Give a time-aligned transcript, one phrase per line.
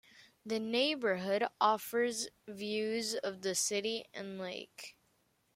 [0.43, 4.97] The neighborhood offers views of the city and lake.